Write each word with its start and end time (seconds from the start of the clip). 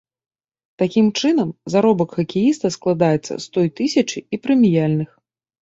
Такім 0.81 1.11
чынам, 1.19 1.51
заробак 1.75 2.17
хакеіста 2.21 2.71
складаецца 2.79 3.33
з 3.47 3.55
той 3.59 3.67
тысячы 3.81 4.19
і 4.25 4.35
прэміяльных. 4.49 5.09